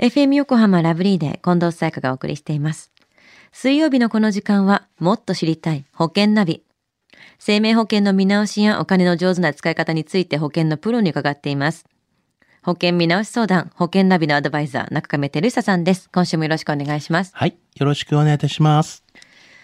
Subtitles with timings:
[0.00, 2.90] FM 横浜ラブリーで近藤沙耶香がお送りしています。
[3.52, 6.62] 水曜日のこの時間は、もっと知りたい保険ナビ。
[7.38, 11.84] 生命保険の見直しやお金の上手な使い方について保険のプロに伺っています。
[12.62, 16.08] 保険見直し相談、保険ナビのアドバイザー、中亀照久さんです。
[16.10, 17.32] 今週もよろしくお願いします。
[17.34, 17.58] はい。
[17.76, 19.04] よろしくお願いいたします。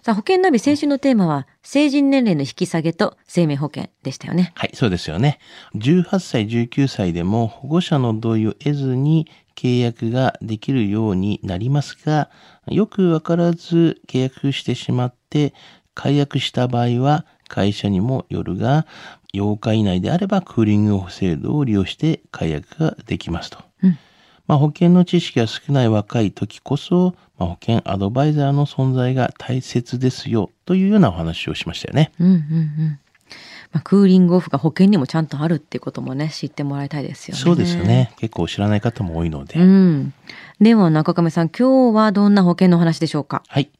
[0.00, 4.52] さあ、保険ナビ先週のテーマは、成人年齢の引き下げと生命保険でしたよね。
[4.56, 5.38] はい、そうですよね。
[5.76, 12.30] 18歳、19歳でも保護者の同意を得ずに契約ができるようになりますが、
[12.66, 15.54] よくわからず契約してしまって、
[15.94, 18.86] 解約した場合は会社にもよるが、
[19.34, 23.58] 8日以内であればクーリングオフ制度を利用して解約ができますと。
[23.82, 23.98] うん
[24.46, 32.12] まあ、保険の知識が少ない若い時こそ、まあ、保険アドバイザーの存在が大切ですよというようなお話をしましたよね。
[32.18, 33.00] うんうんうん。
[33.72, 37.40] まあ、クーリングオフが保険にもちゃんとあるっていうこともね、知ってもらいたいですよね。
[37.42, 37.84] そうですよ。
[37.84, 38.12] ね。
[38.18, 39.58] 結構知らない方も多いので。
[39.58, 40.12] うん。
[40.60, 43.42] では中亀さん、今日はどんな保険の話でしょうか？
[43.48, 43.70] はい。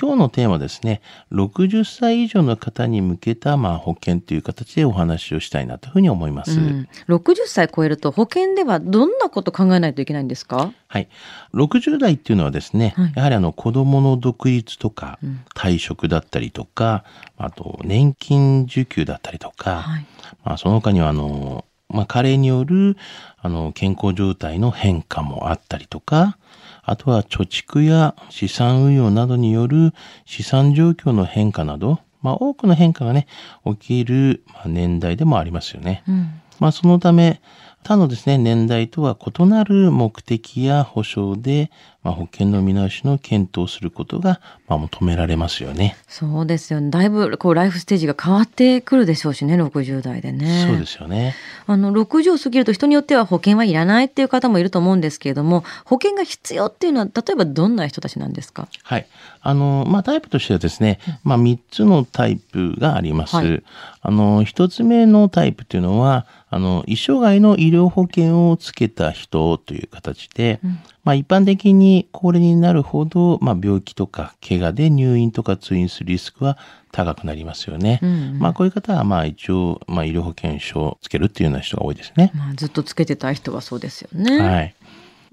[0.00, 1.00] 今日のテーマはですね、
[1.32, 6.60] 60歳以上の方に向けた、まあ、保険という形でお話をしたいなというふうに思います。
[6.60, 10.72] うん、60歳超えると保険ではどんなこと考えないといけないんですか？
[10.92, 11.08] はい。
[11.54, 17.04] 60代っていうのはですね、はいやはりあの子供の独立とかうん、退職だったりとか、
[17.38, 20.06] あと年金受給だったりとか、はい。
[20.44, 22.96] まあ、その他にはあの、まあ、加齢による
[23.38, 26.38] あの健康状態の変化もあったりとか、
[26.82, 29.92] あとは貯蓄や資産運用などによる
[30.24, 33.28] 資産状況の変化など、まあ、多くの変化がね、
[33.64, 36.02] 起きるまあ年代でもありますよね。
[36.08, 36.40] うん。
[36.58, 37.40] まあ、そのため、
[37.82, 41.70] 他のですね、年代とは異なる目的や保障で、
[42.02, 45.96] まあ、保険の見直しの検討をすることが、まあ、求められますよね。
[46.08, 46.90] そうですよね。
[46.90, 50.66] だいぶこうライフステージが変わってくるでしょうしね、60代でね。
[50.68, 51.34] そうですよね。
[51.66, 58.68] あの、60を過ぎると人によっては保険はいらないっていう方もいると思うんですけれども、保険が必要っていうのは、例えばどんな人たちなんですか？
[58.82, 59.06] はい。
[59.42, 63.36] あの、まあ、タイプとしてはですね、まあ、3つのタイプがあります。
[63.36, 63.62] はい
[64.02, 70.60] あの、1つ目のタイプというのは、あの、一生涯の医療保険をつけた人という形で、
[71.02, 76.58] まあ、一般的に高齢になるほど、まあ、病気とか怪我で入院とか通院するリスクは
[76.92, 78.00] 高くなりますよね。
[78.02, 82.32] うんうんまあ、こういう方は、まあ、一応、まあ、医療保険証をつけるっていうような人が多いですね。
[82.34, 84.38] まあ、ずっとつけてた人はそうですよね。
[84.38, 84.74] はい。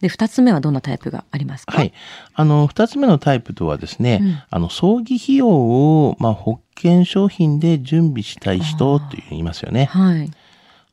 [0.00, 1.76] で、二つ目はどんなタイプがありますか？
[1.78, 1.92] はい。
[2.34, 9.86] あの、二つ目のタイプとはですね、うんあの、葬儀費用を、まあ、保険商品で準備したい人と言いますよね。
[9.86, 10.30] はい。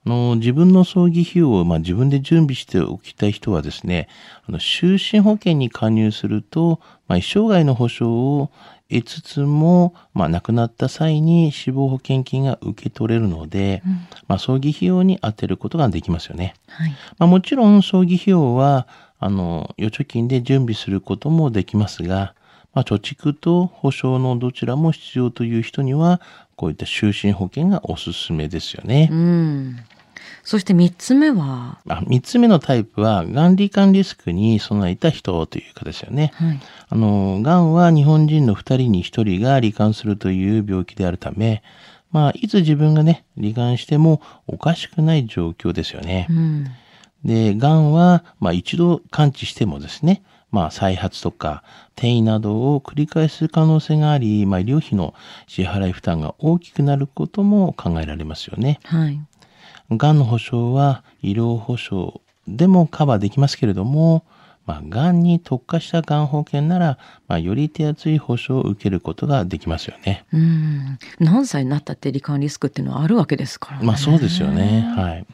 [0.05, 4.07] あの、自分の葬儀費用を、まあ、自分で準備しておきたい人はですね、
[4.47, 8.49] あの、就寝保険に加入すると、まあ、一生涯の保障を
[8.89, 13.83] 得つつも、まあ、亡くなった際に死亡保険金が受け取れるので、
[14.27, 16.55] まあ、葬儀費用に充てることができますよね。
[16.67, 16.91] はい。
[17.17, 18.87] まあ、もちろん葬儀費用は、
[19.19, 22.33] あの、預貯金で準備することもできますが、
[22.73, 26.21] まあ、貯蓄と保証のどちらも必要という人には、
[26.55, 29.09] こういった就寝保険がおすすめですよね。
[29.11, 29.77] うん。
[30.43, 36.31] そして三つ目は、あ三つ目のタイプは、がん罹患リスクに備えた人というかですよね。
[36.35, 36.59] はい。
[36.89, 41.61] あの、がんは日本人の2人に1人が罹患するという病気であるため、
[42.11, 46.27] まあ、いつ自分がね、罹患してもおかしくない状況ですよね。
[46.29, 46.65] うん。
[47.23, 51.63] で、がんは、まあ一度完治してもですね、まあ再発とか
[51.93, 55.13] 転移などを繰り返す可能性があり、まあ医療費の
[55.47, 58.79] 支払い負担が大きくなることも考えられますよね。
[58.83, 59.19] はい。
[59.97, 64.25] がんの保障は医療保障でもカバーできますけれども、
[64.65, 66.97] まあ、がんに特化したがん保険なら、
[67.27, 70.25] まあ、より手厚い保障を受けることができますよね。
[70.31, 70.99] うん。
[71.19, 73.85] 何歳になったって罹患リスクっていうのはあるわけですからね。
[73.85, 74.81] まあそうですよね。
[74.95, 75.25] はい。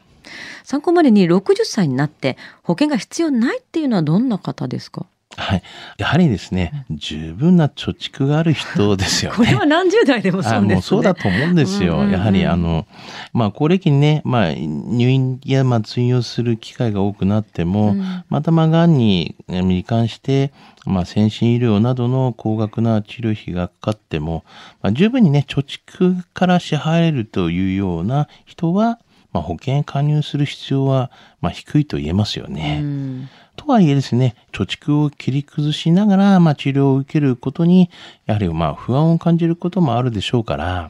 [0.64, 5.06] 参考までに60歳になって保険が必要ないっていうのはどんな方ですか？
[5.36, 5.62] はい。
[5.98, 9.36] やはりですね、十分な貯蓄がある人ですよね。
[9.38, 10.72] これは何十代でもそうですね。
[10.72, 11.94] あもうそうだと思うんですよ。
[11.94, 12.86] うんうんうんやはりあの、
[13.34, 20.50] まあ、高齢期にね、まあ、入院や、まあ、通院をする機会が多くなっても、うんまた、まあ、がんにえ罹患して、
[20.86, 24.44] まあ、先進医療などの高額な治療費がかかっても、
[24.82, 28.98] まあ、十分にね、貯蓄から支払えるというような人は、
[29.38, 32.80] まあ、保険加入する必要は、まあ、低いと言えますよね。
[32.82, 37.90] うんとはいえですね、貯蓄を切り崩しながら、まあ、治療を受けることに、
[38.24, 40.88] やはりまあ不安を感じることもあるでしょうから、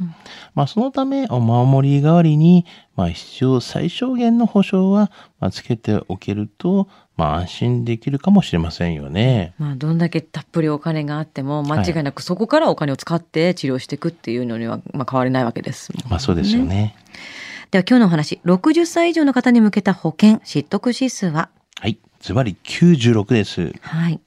[0.54, 5.10] まあ、そのため、お守り代わりに、まあ、必要最小限の保証は、
[5.40, 9.54] まあ、つけておけると、まあ、安心できるかもしれませんよね。
[9.58, 16.94] まあ、どんだけたっぷりお金があっても間違いなくそこからお金を使って治療していくっていうのには、まあ、変わりないわけですね、まあ、そうですよね。
[17.70, 21.50] では今日のお話60歳以上の方に向けた保険知得指数は？
[21.78, 21.98] はい。
[22.18, 23.74] ズバリ96です。
[23.82, 24.20] はい。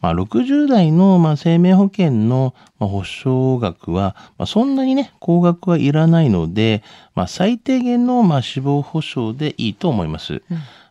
[0.00, 6.84] まあ、60代の、まあ、生命保険の、まあ、保証額は、まあ、そんなにね、高額はいらないので、
[7.16, 10.42] まあ、最低限の、まあ、死亡保障でいいと思います。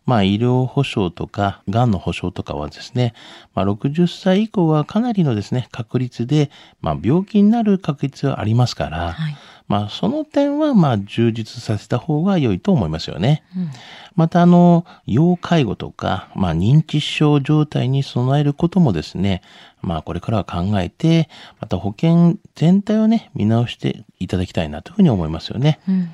[0.06, 3.14] まあ、医療保障とか、がんの保障とかはですね、
[3.54, 6.52] まあ、60歳以降はかなりのですね、確率で、
[6.82, 9.36] まあ、病気になる確率はありますから、はい。
[9.68, 13.44] まあ、その点は、まあ、充実させた方が良いと思いますよね。
[13.56, 13.70] うん
[14.16, 19.42] また、あの、要介護とか、まあ、認知症状態に備えることもですね、
[19.82, 21.30] まあ、これからは考えて、
[21.60, 25.80] また保険全体をね、見直していただきたいなというふうに思いますよね。
[25.88, 26.14] うん。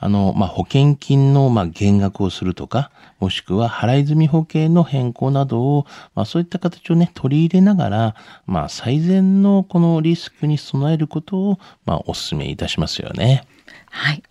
[0.00, 8.14] あの、まあ、保険金の、まあ、減額をするとか、もしくは払い済み保険の変更などを、まあ、そういった形をね、取り入れながら、
[8.46, 13.46] まあ、最善のこのリスクに備えることを、まあ、お勧めいたしますよね。
[13.90, 14.22] はい。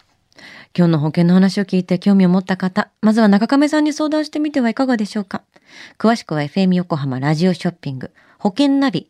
[0.77, 5.43] 今日の保険の話を聞いて興味を持った方、まずは中亀さんに相談してみてはいかがでしょうか。
[5.97, 9.09] 詳しくは FM 横浜ラジオショッピング、保険ナビ、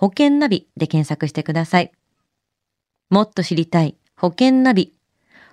[0.00, 1.92] 保険ナビで検索してください。
[3.10, 4.94] もっと知りたい保険ナビ。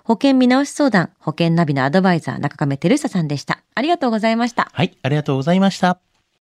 [0.06, 3.62] 保険見直し相談、保険ナビのアドバイザー中亀照久さんでした。
[3.76, 4.70] ありがとうございました。
[4.72, 6.00] はい、ありがとうございました。